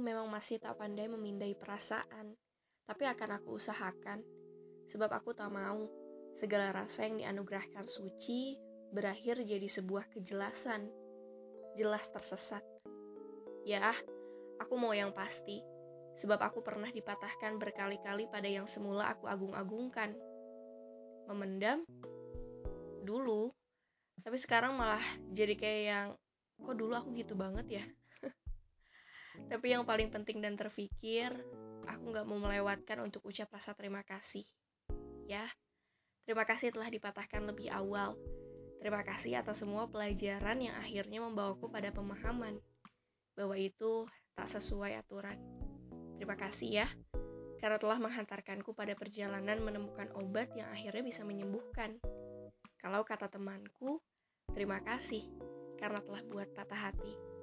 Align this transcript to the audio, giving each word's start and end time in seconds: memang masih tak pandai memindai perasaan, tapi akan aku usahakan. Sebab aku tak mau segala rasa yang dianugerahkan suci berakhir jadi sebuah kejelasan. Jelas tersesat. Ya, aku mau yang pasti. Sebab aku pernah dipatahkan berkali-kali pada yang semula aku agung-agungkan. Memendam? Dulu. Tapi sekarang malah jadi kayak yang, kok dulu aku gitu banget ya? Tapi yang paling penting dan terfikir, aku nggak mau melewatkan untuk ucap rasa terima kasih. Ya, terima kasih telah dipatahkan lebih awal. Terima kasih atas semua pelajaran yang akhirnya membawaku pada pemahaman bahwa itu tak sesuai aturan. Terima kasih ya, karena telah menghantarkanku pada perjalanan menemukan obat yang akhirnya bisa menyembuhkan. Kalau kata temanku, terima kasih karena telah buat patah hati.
memang 0.00 0.30
masih 0.30 0.60
tak 0.62 0.78
pandai 0.80 1.08
memindai 1.10 1.52
perasaan, 1.58 2.36
tapi 2.86 3.04
akan 3.04 3.42
aku 3.42 3.58
usahakan. 3.58 4.22
Sebab 4.86 5.10
aku 5.10 5.34
tak 5.34 5.50
mau 5.50 5.90
segala 6.36 6.70
rasa 6.70 7.08
yang 7.08 7.18
dianugerahkan 7.18 7.90
suci 7.90 8.54
berakhir 8.94 9.42
jadi 9.42 9.66
sebuah 9.66 10.12
kejelasan. 10.14 10.86
Jelas 11.74 12.08
tersesat. 12.08 12.62
Ya, 13.66 13.92
aku 14.62 14.78
mau 14.78 14.94
yang 14.94 15.10
pasti. 15.10 15.58
Sebab 16.16 16.40
aku 16.40 16.64
pernah 16.64 16.88
dipatahkan 16.88 17.60
berkali-kali 17.60 18.30
pada 18.30 18.48
yang 18.48 18.64
semula 18.64 19.12
aku 19.12 19.28
agung-agungkan. 19.28 20.16
Memendam? 21.28 21.84
Dulu. 23.04 23.52
Tapi 24.22 24.38
sekarang 24.40 24.72
malah 24.78 25.02
jadi 25.34 25.52
kayak 25.58 25.82
yang, 25.84 26.08
kok 26.62 26.76
dulu 26.78 26.96
aku 26.96 27.12
gitu 27.12 27.36
banget 27.36 27.82
ya? 27.82 27.84
Tapi 29.46 29.66
yang 29.72 29.86
paling 29.86 30.10
penting 30.10 30.42
dan 30.42 30.58
terfikir, 30.58 31.30
aku 31.86 32.10
nggak 32.10 32.26
mau 32.26 32.38
melewatkan 32.42 32.98
untuk 33.02 33.22
ucap 33.26 33.50
rasa 33.54 33.72
terima 33.78 34.02
kasih. 34.02 34.42
Ya, 35.26 35.46
terima 36.26 36.42
kasih 36.42 36.74
telah 36.74 36.90
dipatahkan 36.90 37.42
lebih 37.46 37.70
awal. 37.70 38.18
Terima 38.82 39.02
kasih 39.02 39.40
atas 39.40 39.62
semua 39.62 39.88
pelajaran 39.88 40.60
yang 40.60 40.76
akhirnya 40.76 41.22
membawaku 41.22 41.70
pada 41.72 41.90
pemahaman 41.90 42.60
bahwa 43.34 43.56
itu 43.56 44.06
tak 44.34 44.50
sesuai 44.50 44.98
aturan. 45.00 45.38
Terima 46.16 46.36
kasih 46.36 46.84
ya, 46.84 46.86
karena 47.58 47.80
telah 47.80 47.98
menghantarkanku 48.00 48.76
pada 48.76 48.92
perjalanan 48.96 49.60
menemukan 49.60 50.12
obat 50.16 50.52
yang 50.54 50.68
akhirnya 50.72 51.02
bisa 51.04 51.24
menyembuhkan. 51.24 51.98
Kalau 52.80 53.02
kata 53.02 53.32
temanku, 53.32 54.00
terima 54.52 54.80
kasih 54.84 55.24
karena 55.80 56.00
telah 56.00 56.22
buat 56.28 56.48
patah 56.52 56.92
hati. 56.92 57.35